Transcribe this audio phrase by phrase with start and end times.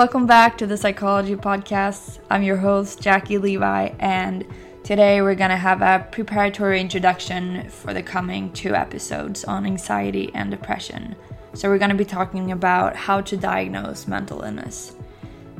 [0.00, 2.20] Welcome back to the Psychology Podcast.
[2.30, 4.46] I'm your host, Jackie Levi, and
[4.82, 10.30] today we're going to have a preparatory introduction for the coming two episodes on anxiety
[10.32, 11.16] and depression.
[11.52, 14.96] So, we're going to be talking about how to diagnose mental illness.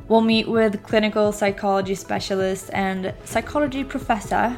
[0.08, 4.56] We'll meet with clinical psychology specialist and psychology professor,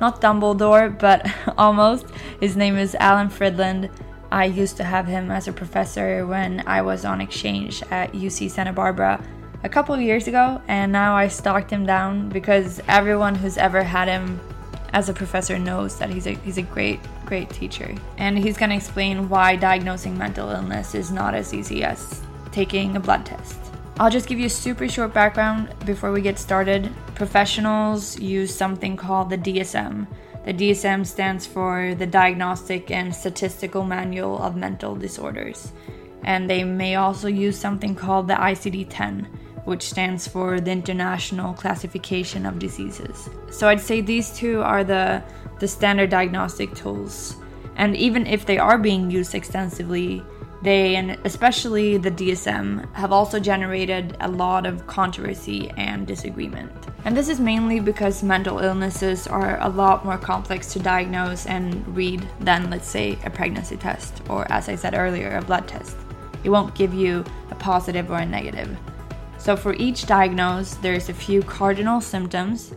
[0.00, 2.06] not Dumbledore, but almost.
[2.40, 3.90] His name is Alan Fridlund
[4.32, 8.50] I used to have him as a professor when I was on exchange at UC
[8.50, 9.22] Santa Barbara
[9.62, 13.82] a couple of years ago, and now I stalked him down because everyone who's ever
[13.82, 14.40] had him
[14.92, 17.94] as a professor knows that he's a he's a great great teacher.
[18.18, 22.22] And he's going to explain why diagnosing mental illness is not as easy as
[22.52, 23.56] taking a blood test.
[23.98, 26.90] I'll just give you a super short background before we get started.
[27.14, 30.06] Professionals use something called the DSM,
[30.44, 35.72] the DSM stands for the Diagnostic and Statistical Manual of Mental Disorders.
[36.24, 39.24] And they may also use something called the ICD 10,
[39.64, 43.28] which stands for the International Classification of Diseases.
[43.50, 45.22] So I'd say these two are the,
[45.58, 47.36] the standard diagnostic tools.
[47.76, 50.22] And even if they are being used extensively,
[50.62, 56.70] they, and especially the DSM, have also generated a lot of controversy and disagreement.
[57.06, 61.86] And this is mainly because mental illnesses are a lot more complex to diagnose and
[61.96, 65.96] read than, let's say, a pregnancy test, or as I said earlier, a blood test.
[66.44, 68.76] It won't give you a positive or a negative.
[69.38, 72.74] So, for each diagnosis, there's a few cardinal symptoms,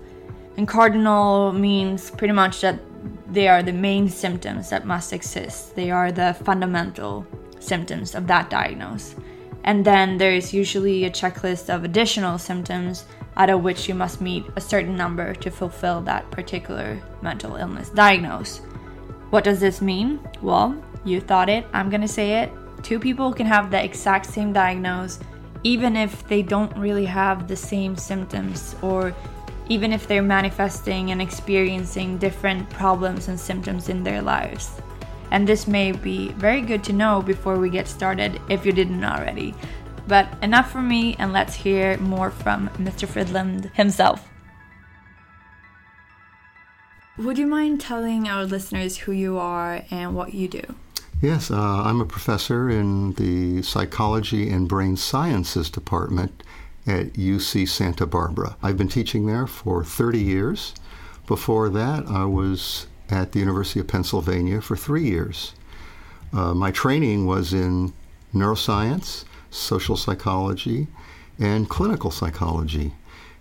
[0.55, 2.79] and cardinal means pretty much that
[3.27, 5.75] they are the main symptoms that must exist.
[5.75, 7.27] They are the fundamental
[7.63, 9.15] symptoms of that diagnosis.
[9.63, 13.05] And then there's usually a checklist of additional symptoms
[13.37, 17.89] out of which you must meet a certain number to fulfill that particular mental illness
[17.89, 18.59] diagnosis.
[19.29, 20.19] What does this mean?
[20.41, 20.75] Well,
[21.05, 22.51] you thought it, I'm gonna say it.
[22.83, 25.19] Two people can have the exact same diagnosis
[25.63, 29.15] even if they don't really have the same symptoms or
[29.69, 34.81] even if they're manifesting and experiencing different problems and symptoms in their lives
[35.33, 39.03] and this may be very good to know before we get started if you didn't
[39.03, 39.53] already.
[40.07, 43.07] But enough from me, and let's hear more from Mr.
[43.07, 44.29] Fridlund himself.
[47.17, 50.61] Would you mind telling our listeners who you are and what you do?
[51.19, 56.43] Yes, uh, I'm a professor in the Psychology and Brain Sciences Department
[56.85, 58.55] at UC Santa Barbara.
[58.61, 60.75] I've been teaching there for 30 years.
[61.25, 65.53] Before that, I was at the University of Pennsylvania for three years.
[66.33, 67.93] Uh, my training was in
[68.33, 70.87] neuroscience, social psychology,
[71.39, 72.93] and clinical psychology.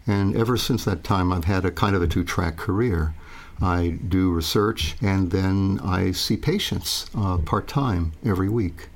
[0.06, 3.14] And ever since that time, I've had a kind of a two track career.
[3.62, 8.88] I do research and then I see patients uh, part time every week.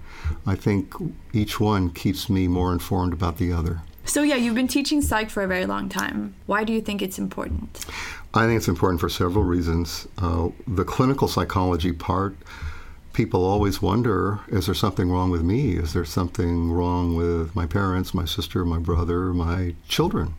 [0.44, 0.92] I think
[1.32, 3.80] each one keeps me more informed about the other.
[4.06, 6.34] So, yeah, you've been teaching psych for a very long time.
[6.46, 7.84] Why do you think it's important?
[8.32, 10.06] I think it's important for several reasons.
[10.16, 12.36] Uh, the clinical psychology part,
[13.12, 15.72] people always wonder is there something wrong with me?
[15.72, 20.34] Is there something wrong with my parents, my sister, my brother, my children?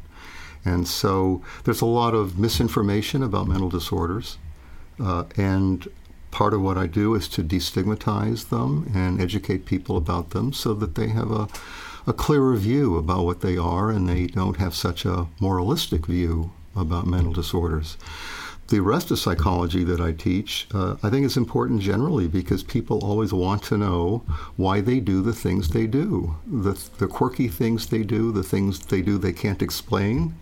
[0.64, 4.38] And so there's a lot of misinformation about mental disorders.
[5.00, 5.88] Uh, and
[6.32, 10.74] part of what I do is to destigmatize them and educate people about them so
[10.76, 11.48] that they have a
[12.08, 16.52] a clearer view about what they are and they don't have such a moralistic view
[16.76, 17.98] about mental disorders.
[18.70, 23.04] The rest of psychology that I teach, uh, I think is important generally because people
[23.04, 24.24] always want to know
[24.56, 28.80] why they do the things they do, the, the quirky things they do, the things
[28.80, 30.36] they do they can't explain,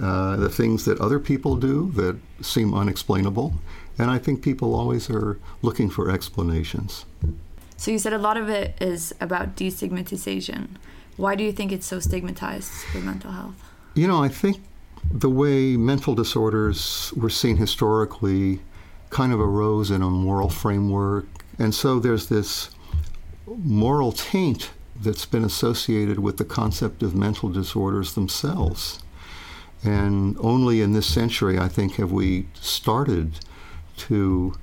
[0.00, 3.54] uh, the things that other people do that seem unexplainable.
[3.98, 7.06] And I think people always are looking for explanations.
[7.76, 10.68] So you said a lot of it is about destigmatization.
[11.16, 13.54] Why do you think it's so stigmatized with mental health?
[13.94, 14.58] You know, I think
[15.10, 18.60] the way mental disorders were seen historically
[19.10, 21.26] kind of arose in a moral framework.
[21.58, 22.70] And so there's this
[23.46, 24.70] moral taint
[25.00, 29.00] that's been associated with the concept of mental disorders themselves.
[29.84, 33.40] And only in this century, I think, have we started
[33.98, 34.54] to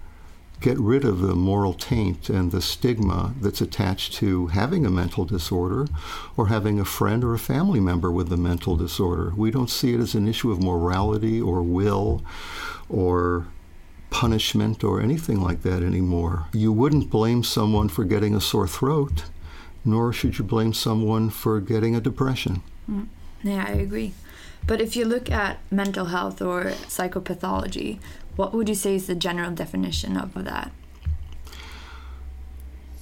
[0.63, 5.25] get rid of the moral taint and the stigma that's attached to having a mental
[5.25, 5.85] disorder
[6.37, 9.33] or having a friend or a family member with a mental disorder.
[9.35, 12.23] We don't see it as an issue of morality or will
[12.87, 13.47] or
[14.09, 16.45] punishment or anything like that anymore.
[16.53, 19.25] You wouldn't blame someone for getting a sore throat,
[19.83, 22.63] nor should you blame someone for getting a depression.
[22.89, 23.07] Mm.
[23.43, 24.13] Yeah, I agree.
[24.65, 27.99] But if you look at mental health or psychopathology,
[28.35, 30.71] what would you say is the general definition of that?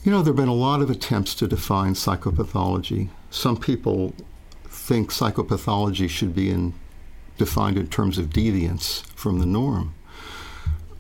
[0.03, 3.09] You know, there have been a lot of attempts to define psychopathology.
[3.29, 4.15] Some people
[4.65, 6.73] think psychopathology should be in,
[7.37, 9.93] defined in terms of deviance from the norm.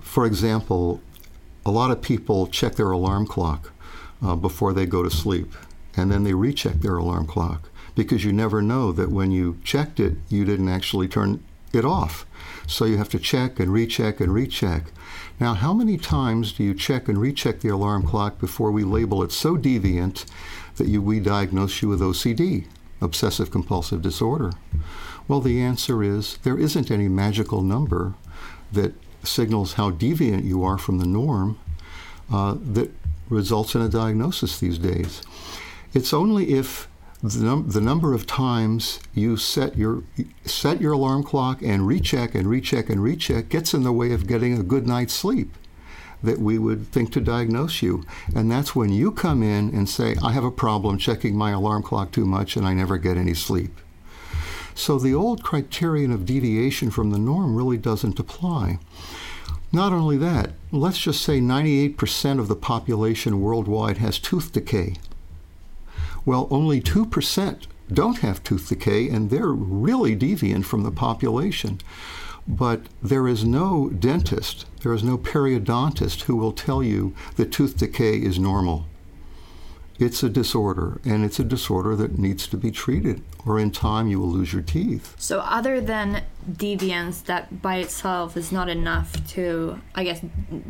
[0.01, 1.01] For example,
[1.65, 3.71] a lot of people check their alarm clock
[4.23, 5.53] uh, before they go to sleep,
[5.95, 9.99] and then they recheck their alarm clock because you never know that when you checked
[9.99, 11.43] it, you didn't actually turn
[11.75, 12.25] it off.
[12.67, 14.85] So you have to check and recheck and recheck.
[15.39, 19.23] Now, how many times do you check and recheck the alarm clock before we label
[19.23, 20.25] it so deviant
[20.75, 22.67] that you, we diagnose you with OCD,
[23.01, 24.51] obsessive compulsive disorder?
[25.27, 28.13] Well, the answer is there isn't any magical number
[28.71, 28.93] that
[29.23, 31.59] signals how deviant you are from the norm
[32.31, 32.91] uh, that
[33.29, 35.21] results in a diagnosis these days.
[35.93, 36.87] It's only if
[37.23, 40.03] the, num- the number of times you set your
[40.43, 44.27] set your alarm clock and recheck and recheck and recheck gets in the way of
[44.27, 45.55] getting a good night's sleep
[46.23, 48.03] that we would think to diagnose you.
[48.35, 51.83] And that's when you come in and say, I have a problem checking my alarm
[51.83, 53.79] clock too much and I never get any sleep.
[54.75, 58.79] So the old criterion of deviation from the norm really doesn't apply.
[59.71, 64.95] Not only that, let's just say 98% of the population worldwide has tooth decay.
[66.25, 71.79] Well, only 2% don't have tooth decay, and they're really deviant from the population.
[72.47, 77.77] But there is no dentist, there is no periodontist who will tell you that tooth
[77.77, 78.87] decay is normal.
[80.01, 84.07] It's a disorder, and it's a disorder that needs to be treated, or in time
[84.07, 85.13] you will lose your teeth.
[85.19, 90.21] So, other than deviance, that by itself is not enough to, I guess,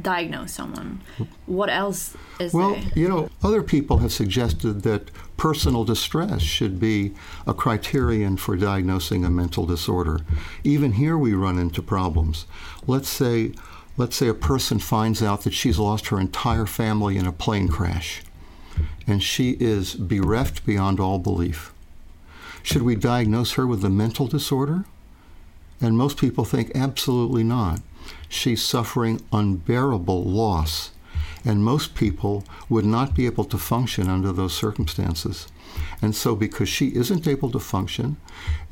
[0.01, 0.99] diagnose someone,
[1.45, 2.83] what else is well, there?
[2.93, 7.13] you know, other people have suggested that personal distress should be
[7.47, 10.19] a criterion for diagnosing a mental disorder.
[10.65, 12.47] Even here, we run into problems.
[12.85, 13.53] Let's say,
[13.95, 17.69] let's say a person finds out that she's lost her entire family in a plane
[17.69, 18.23] crash
[19.07, 21.73] and she is bereft beyond all belief.
[22.63, 24.85] Should we diagnose her with a mental disorder?
[25.79, 27.81] And most people think absolutely not.
[28.29, 30.91] She's suffering unbearable loss,
[31.43, 35.47] and most people would not be able to function under those circumstances.
[36.01, 38.17] And so, because she isn't able to function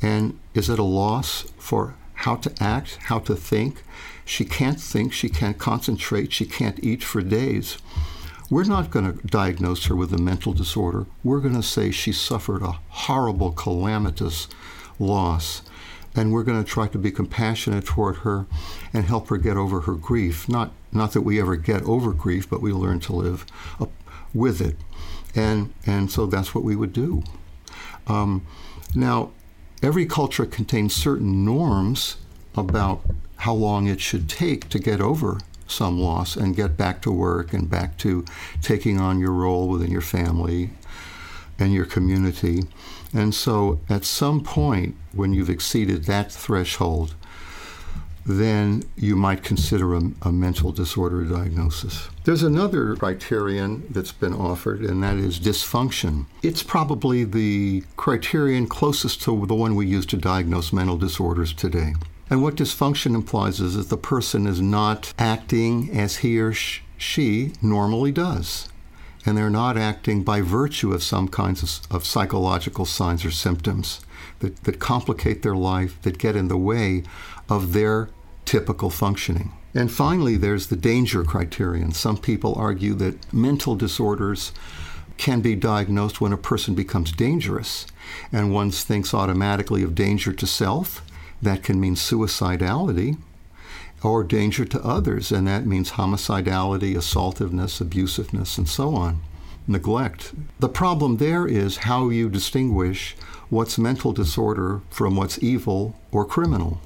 [0.02, 3.84] and is at a loss for how to act, how to think,
[4.26, 7.78] she can't think, she can't concentrate, she can't eat for days
[8.50, 11.06] we're not going to diagnose her with a mental disorder.
[11.24, 14.48] We're going to say she suffered a horrible, calamitous
[14.98, 15.62] loss.
[16.16, 18.48] And we're going to try to be compassionate toward her
[18.92, 20.50] and help her get over her grief.
[20.50, 23.46] Not, not that we ever get over grief, but we learn to live
[24.34, 24.76] with it.
[25.36, 27.22] And, and so that's what we would do.
[28.08, 28.46] Um,
[28.96, 29.32] now,
[29.84, 32.18] every culture contains certain norms
[32.56, 33.02] about
[33.38, 35.40] how long it should take to get over
[35.72, 38.26] some loss and get back to work and back to
[38.62, 40.72] taking on your role within your family
[41.58, 42.64] and your community.
[43.14, 47.16] And so at some point, when you've exceeded that threshold,
[48.26, 52.10] then you might consider a, a, mental disorder diagnosis.
[52.26, 56.26] There's another criterion that's been offered, and that is dysfunction.
[56.44, 61.96] It's probably the criterion closest to the one we use to diagnose mental disorders today.
[62.30, 67.54] And what dysfunction implies is that the person is not acting as he or she
[67.62, 68.70] normally does.
[69.26, 74.02] And they're not acting by virtue of some kinds of, of psychological signs or symptoms
[74.40, 77.04] that, that complicate their life, that get in the way
[77.50, 78.10] of their
[78.46, 79.52] typical functioning.
[79.74, 81.92] And finally, there's the danger criterion.
[81.92, 84.52] Some people argue that mental disorders
[85.18, 87.86] can be diagnosed when a person becomes dangerous,
[88.32, 91.04] and one thinks automatically of danger to self
[91.42, 93.18] that can mean suicidality
[94.04, 99.22] or danger to others, and that means homicidality, assaultiveness, abusiveness, and so on.
[99.68, 100.34] Neglect.
[100.60, 103.16] The problem there is how you distinguish
[103.50, 106.82] what's mental disorder from what's evil or criminal.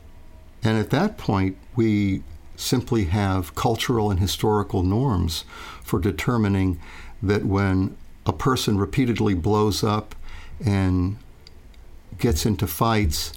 [0.63, 2.23] And at that point, we
[2.55, 5.45] simply have cultural and historical norms
[5.83, 6.79] for determining
[7.21, 7.95] that when
[8.25, 10.15] a person repeatedly blows up
[10.63, 11.17] and
[12.17, 13.33] gets into fights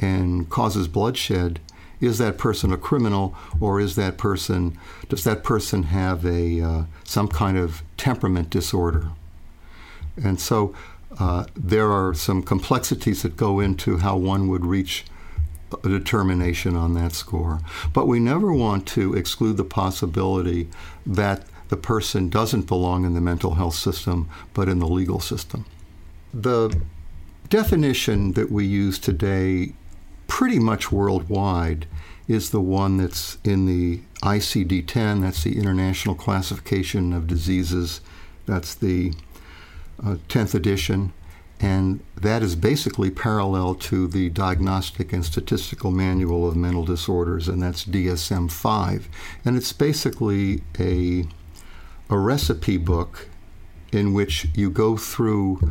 [0.00, 1.60] and causes bloodshed,
[2.00, 4.78] is that person a criminal or is that person
[5.08, 9.10] does that person have a uh, some kind of temperament disorder?
[10.22, 10.74] And so
[11.18, 15.04] uh, there are some complexities that go into how one would reach
[15.84, 17.60] a determination on that score.
[17.92, 20.68] But we never want to exclude the possibility
[21.06, 25.64] that the person doesn't belong in the mental health system, but in the legal system.
[26.34, 26.76] The
[27.48, 29.74] definition that we use today
[30.40, 31.86] pretty much worldwide
[32.26, 38.00] is the one that's in the ICD 10, that's the International Classification of Diseases,
[38.46, 39.12] that's the
[40.02, 41.12] uh, 10th edition.
[41.60, 47.62] And that is basically parallel to the Diagnostic and Statistical Manual of Mental Disorders, and
[47.62, 49.08] that's DSM 5.
[49.44, 51.26] And it's basically a,
[52.08, 53.28] a recipe book
[53.92, 55.70] in which you go through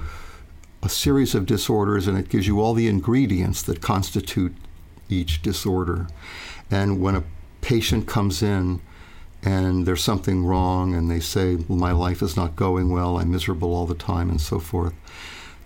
[0.82, 4.56] a series of disorders and it gives you all the ingredients that constitute
[5.10, 6.08] each disorder.
[6.72, 7.24] And when a
[7.62, 8.82] patient comes in
[9.44, 13.32] and there's something wrong and they say, well, My life is not going well, I'm
[13.32, 14.94] miserable all the time, and so forth,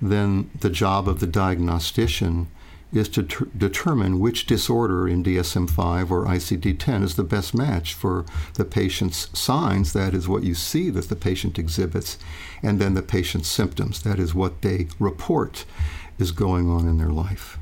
[0.01, 2.47] then the job of the diagnostician
[2.93, 7.53] is to ter- determine which disorder in DSM 5 or ICD 10 is the best
[7.55, 12.17] match for the patient's signs, that is what you see that the patient exhibits,
[12.61, 15.65] and then the patient's symptoms, that is what they report
[16.19, 17.57] is going on in their life.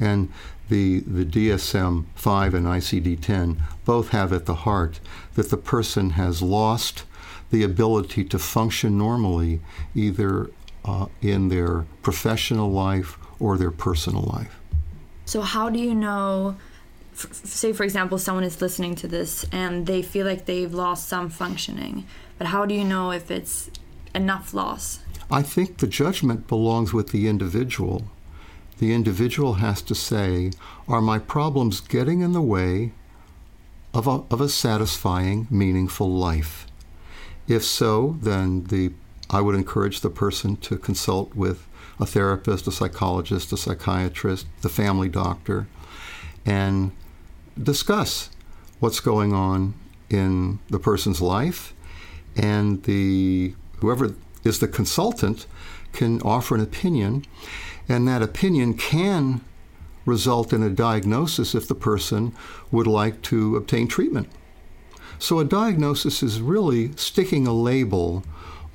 [0.00, 0.32] And
[0.68, 5.00] the, the DSM 5 and ICD 10 both have at the heart
[5.34, 7.04] that the person has lost
[7.50, 9.60] the ability to function normally,
[9.94, 10.50] either
[10.84, 14.61] uh, in their professional life or their personal life.
[15.24, 16.56] So, how do you know?
[17.14, 21.08] F- say, for example, someone is listening to this and they feel like they've lost
[21.08, 22.06] some functioning,
[22.38, 23.70] but how do you know if it's
[24.14, 25.00] enough loss?
[25.30, 28.04] I think the judgment belongs with the individual.
[28.78, 30.50] The individual has to say,
[30.88, 32.92] Are my problems getting in the way
[33.94, 36.66] of a, of a satisfying, meaningful life?
[37.46, 38.92] If so, then the,
[39.30, 41.66] I would encourage the person to consult with
[42.02, 45.68] a therapist, a psychologist, a psychiatrist, the family doctor,
[46.44, 46.90] and
[47.60, 48.28] discuss
[48.80, 49.74] what's going on
[50.10, 51.72] in the person's life.
[52.36, 55.46] And the whoever is the consultant
[55.92, 57.24] can offer an opinion,
[57.88, 59.40] and that opinion can
[60.04, 62.34] result in a diagnosis if the person
[62.72, 64.28] would like to obtain treatment.
[65.18, 68.24] So a diagnosis is really sticking a label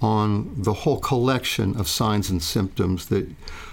[0.01, 3.27] on the whole collection of signs and symptoms that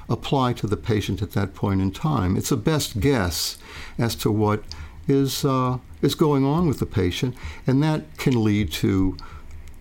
[0.09, 2.37] apply to the patient at that point in time.
[2.37, 3.59] It's a best guess
[3.99, 4.63] as to what
[5.07, 7.35] is, uh, is going on with the patient,
[7.67, 9.17] and that can lead to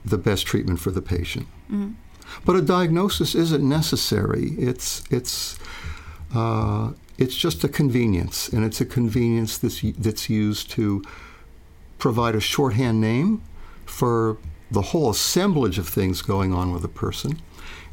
[0.03, 1.47] the best treatment for the patient.
[1.71, 1.95] Mm.
[2.45, 4.51] But a diagnosis isn't necessary.
[4.57, 5.57] It's, it's,
[6.35, 11.03] uh, it's just a convenience, and it's a convenience that's, that's used to
[11.99, 13.41] provide a shorthand name
[13.85, 14.37] for
[14.73, 17.39] the whole assemblage of things going on with a person.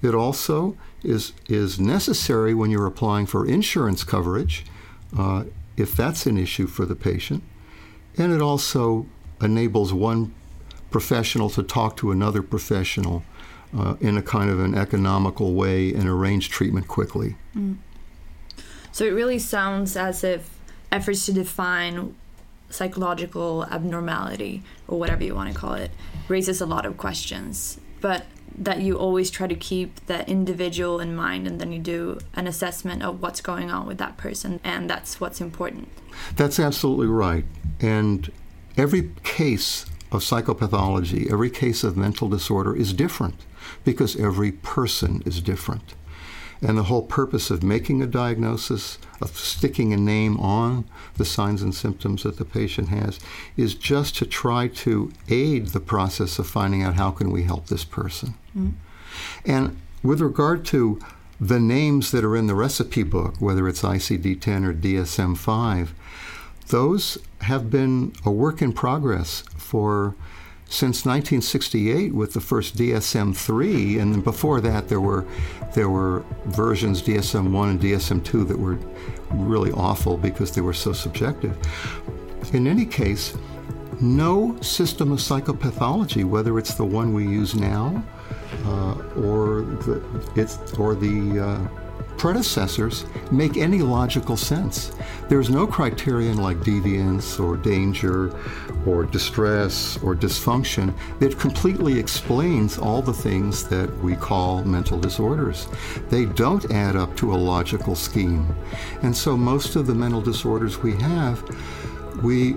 [0.03, 4.65] It also is, is necessary when you're applying for insurance coverage,
[5.17, 5.45] uh,
[5.77, 7.43] if that's an issue for the patient.
[8.17, 9.07] And it also
[9.41, 10.35] enables one
[10.91, 13.23] professional to talk to another professional
[13.77, 17.37] uh, in a kind of an economical way and arrange treatment quickly.
[17.55, 17.77] Mm.
[18.91, 20.51] So it really sounds as if
[20.91, 22.17] efforts to define
[22.71, 25.91] psychological abnormality or whatever you want to call it
[26.31, 28.25] raises a lot of questions but
[28.57, 32.47] that you always try to keep the individual in mind and then you do an
[32.47, 35.89] assessment of what's going on with that person and that's what's important.
[36.37, 37.45] That's absolutely right.
[37.81, 38.31] And
[38.77, 43.47] every case of psychopathology every case of mental disorder is different
[43.85, 45.95] because every person is different
[46.63, 50.85] and the whole purpose of making a diagnosis, of sticking a name on
[51.17, 53.19] the signs and symptoms that the patient has,
[53.57, 57.67] is just to try to aid the process of finding out how can we help
[57.67, 58.35] this person.
[58.57, 58.71] Mm-hmm.
[59.45, 61.01] And with regard to
[61.41, 65.95] the names that are in the recipe book, whether it's ICD 10 or DSM 5,
[66.69, 70.15] those have been a work in progress for
[70.71, 75.27] since 1968 with the first DSM-3, and before that there were
[75.75, 78.79] there were versions DSM-1 and DSM-2 that were
[79.31, 81.57] really awful because they were so subjective.
[82.53, 83.37] In any case,
[84.01, 88.03] no system of psychopathology, whether it's the one we use now
[88.65, 91.80] uh, or the it's or the uh,
[92.21, 94.93] predecessors make any logical sense.
[95.31, 98.31] There's no criterion like deviance or danger
[98.85, 105.67] or distress or dysfunction that completely explains all the things that we call mental disorders.
[106.11, 108.55] They don't add up to a logical scheme.
[109.01, 111.43] And so most of the mental disorders we have,
[112.23, 112.55] we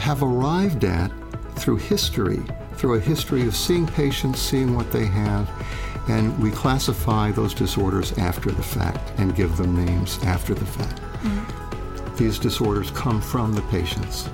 [0.00, 1.12] have arrived at
[1.54, 2.42] through history,
[2.74, 5.48] through a history of seeing patients, seeing what they have,
[6.08, 11.00] and we classify those disorders after the fact and give them names after the fact.
[11.22, 12.16] Mm-hmm.
[12.16, 14.28] These disorders come from the patients.